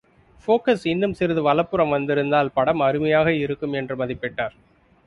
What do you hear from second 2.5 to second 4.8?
படம் அருமையாக இருக்கும் என்று மதிப்பிட்டார்.